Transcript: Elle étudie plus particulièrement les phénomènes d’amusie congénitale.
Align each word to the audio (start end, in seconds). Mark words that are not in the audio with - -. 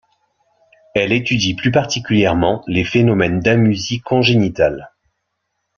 Elle 0.95 1.11
étudie 1.11 1.53
plus 1.53 1.69
particulièrement 1.69 2.63
les 2.65 2.83
phénomènes 2.83 3.39
d’amusie 3.39 3.99
congénitale. 4.01 4.89